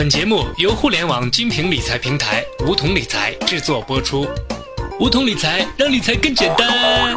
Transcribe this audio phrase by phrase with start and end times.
[0.00, 4.26] 本节目由互联网金平理财平台梧桐理财制作播出。
[4.98, 7.14] 梧桐理财让理财更简单。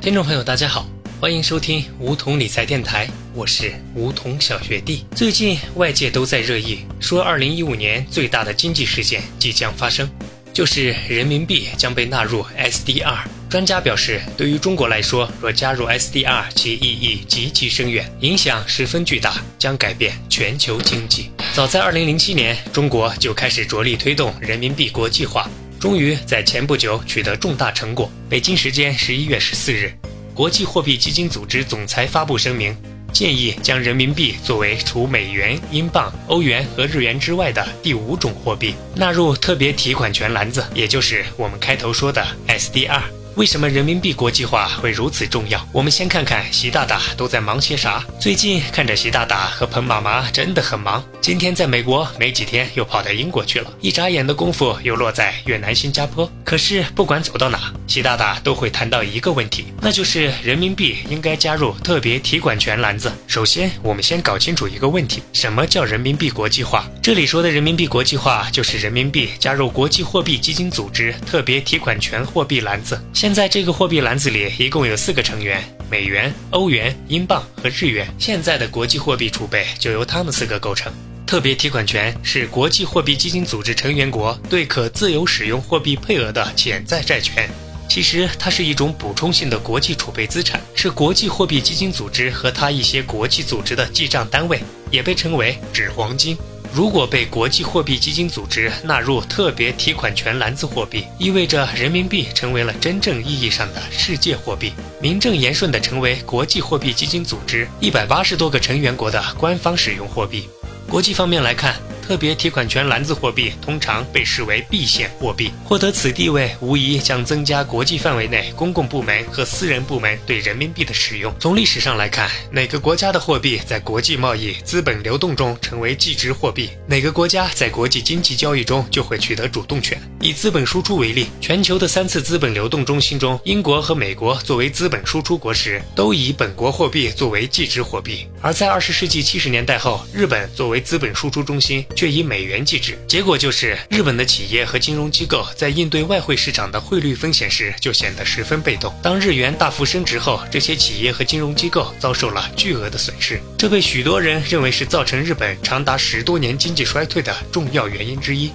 [0.00, 0.86] 听众朋友，大家好，
[1.20, 5.04] 欢迎收听梧桐理财电台，我是梧桐小学弟。
[5.16, 10.08] 最近外界都在热议，说二零一五年最大的经济事件即将发生，
[10.58, 13.18] 就是人民币将被纳入 SDR。
[13.48, 21.30] 专家表示，对于中国来说，若加入 SDR，其意义极其深远，影响十分巨大，将改变全球经济。
[21.54, 25.48] 早在二零零七年，中国就开始着力推动人民币国际化。
[25.78, 28.10] 终于在前不久取得重大成果。
[28.28, 29.92] 北京时间十一月十四日，
[30.34, 32.76] 国际货币基金组织总裁发布声明，
[33.12, 43.02] 建议将人民币作为除美元、英镑、欧元和日元之外的第五种货币纳入特别提款权篮子，也就是我们开头说的 SDR。
[43.38, 45.64] 为什么人民币国际化会如此重要？
[45.70, 48.04] 我们先看看习大大都在忙些啥。
[48.18, 51.00] 最近看着习大大和彭妈妈真的很忙。
[51.20, 56.28] 今天在美国，没几天又跑到英国去了，一眨眼的功夫又落在越南、新加坡。
[56.42, 63.12] 可是不管走到哪，习大大都会谈到一个问题，那就是人民币应该加入特别提款权篮子。
[63.28, 66.90] 首先，我们先搞清楚一个问题：什么叫人民币国际化？
[67.00, 73.00] 这里说的人民币国际化，就是人民币加入国际货币基金组织特别提款权货币篮子。
[73.28, 78.08] 现在这个货币篮子里一共有四个成员：美元、欧元、英镑和日元。
[78.18, 80.90] 现在的国际货币储备就由他们四个构成。
[81.26, 87.46] 特别提款权是国际货币基金组织成员国对可自由使用货币配额的潜在债权。
[87.86, 94.58] 其实它是一种补充性的国际储备资产，是国际货币基金组织和它一些国际组织的记账单位，
[94.90, 96.34] 也被称为纸黄金。
[96.72, 110.48] 如果被国际货币基金组织纳入特别提款权篮子货币，意味着人民币成为了真正意义上的世界货币，名正言顺地成为国际货币基金组织一百八十多个成员国的官方使用货币。
[110.88, 111.87] 国际方面来看。
[112.08, 121.30] 特别提款权篮子货币通常被视为避险货币，获得此地位无疑将增加国际范围内公共部门和私人部门对人民币的使用。
[121.38, 130.00] 从历史上来看，哪个国家的货币在国际贸易资本流动中成为计值货币，哪个国家在国际经济交易中就会取得主动权。
[130.22, 141.84] 以资本输出为例，全球的三次资本流动中心中，英国和美国作为资本输出国时，都以本国货币作为计值货币；而在二十世纪七十年代后，日本作为资本输出中心。
[141.98, 148.94] 却以美元计值，结果就是日本的企业和金融机构在应对外汇市场的汇率风险时就显得十分被动。
[149.02, 158.52] 当日元大幅升值后，这些企业和金融机构遭受了巨额的损失，这被许多人认为是造成日本长达十多年经济衰退的重要原因之一。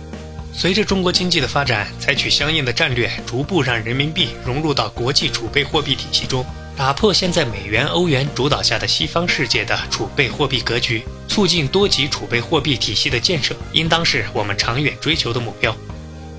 [0.53, 6.45] 随着中国经济的发展，采取相应的战略，逐步让人民币融入到国际储备货币体系中。
[6.75, 15.75] 打破现在美元、欧元主导下的西方世界的储备货币格局，促进多级储备货币体系的建设，应当是我们长远追求的目标。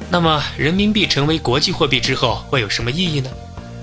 [0.08, 3.28] 那么，人民币成为国际货币之后会有什么意义呢？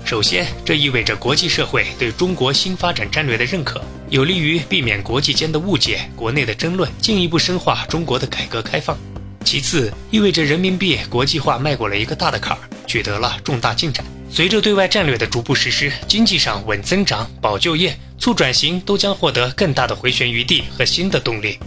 [0.06, 8.96] 首先，这意味着国际社会对中国新发展战略的认可，有利于避免国际间的误解、国内的争论，进一步深化中国的改革开放。
[9.44, 14.02] 其次，意味着人民币国际化迈过了一个大的坎儿，取得了重大进展。
[14.34, 21.58] 随着对外战略的逐步实施，经济上稳增长、保就业、促转型都将获得更大的回旋余地和新的动力。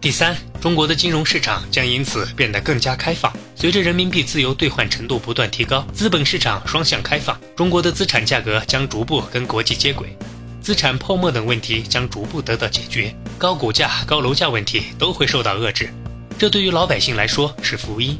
[0.00, 3.30] 第三，中国的金融市场将因此变得更加开放。
[3.54, 10.16] 随着人民币自由兑换程度不断提高，资本市场双向开放，中国的资产价格将逐步跟国际接轨，
[10.62, 15.92] 资产泡沫等问题将逐步得到解决，高股价、高楼价问题都会受到遏制。
[16.38, 18.18] 这对于老百姓来说是福音。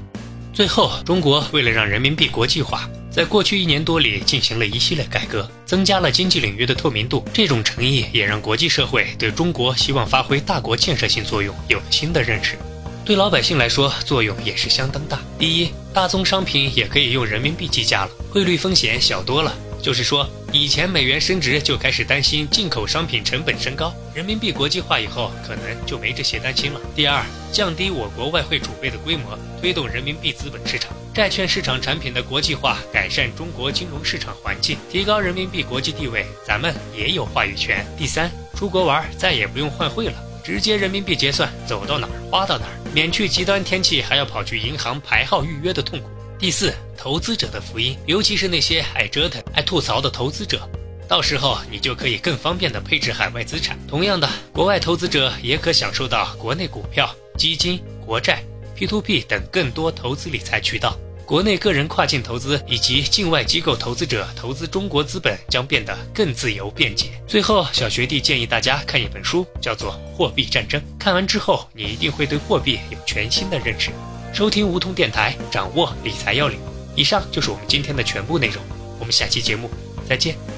[0.53, 7.25] 最后，中国为了让人民币国际化，在过去一年多里进行了一系列改革，增加了经济领域的透明度。
[7.32, 12.58] 这种诚意也让国际社会对中国希望发挥大国建设性作用有了新的认识。
[13.04, 15.20] 对老百姓来说，作用也是相当大。
[15.38, 19.55] 第一，大宗商品也可以用人民币计价了，汇率风险小多了。
[19.81, 26.81] 就是说，以前美元升值就开始担心进口商品成本升高，人民币国际化以后，可能就没这些担心了。
[26.96, 37.87] 第二，降低我国外汇储备的规模，推动人民币资本市场、债券市场产品的国际化，改善中国金融市场环境，提高人民币国际地位，咱们也有话语权。
[37.96, 46.11] 第三，出国玩再也不用换汇了，直接人民币结算，走到哪儿花到哪儿，免去极端天气还要跑去银行排号预约的痛苦。
[46.37, 50.69] 第四，投资者的福音，尤其是那些爱折腾、爱吐槽的投资者，
[51.06, 53.78] 到时候你就可以更方便的配置海外资产。
[53.87, 57.08] 同样的，国外投资者也可享受到国内股票、
[57.38, 58.43] 基金、国债、
[58.75, 60.99] P to P 等更多投资理财渠道。
[61.26, 67.06] 国内个人跨境投资以及境外机构投资者投资中国资本将变得更自由便捷。
[67.26, 70.81] 最后，小学弟建议大家看一本书，叫做《货币战争》。
[70.99, 73.91] 看完之后，你一定会对货币有全新的认识。
[74.32, 76.59] 收听梧桐电台，掌握理财要领。
[76.94, 78.62] 以上就是我们今天的全部内容，
[78.99, 79.71] 我们下期节目
[80.09, 80.53] 再见。